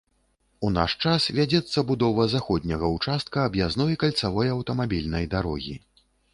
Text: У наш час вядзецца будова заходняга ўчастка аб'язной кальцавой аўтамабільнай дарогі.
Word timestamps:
У 0.67 0.69
наш 0.77 0.95
час 1.03 1.27
вядзецца 1.39 1.83
будова 1.91 2.25
заходняга 2.33 2.91
ўчастка 2.95 3.45
аб'язной 3.51 3.95
кальцавой 4.07 4.53
аўтамабільнай 4.59 5.33
дарогі. 5.39 5.81